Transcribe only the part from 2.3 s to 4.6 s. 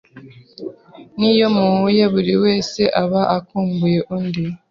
wese aba akumbuye undi